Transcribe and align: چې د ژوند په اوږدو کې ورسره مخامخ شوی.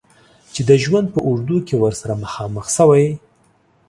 چې 0.53 0.61
د 0.69 0.71
ژوند 0.83 1.07
په 1.13 1.19
اوږدو 1.27 1.57
کې 1.67 1.75
ورسره 1.83 2.13
مخامخ 2.23 2.65
شوی. 2.75 3.07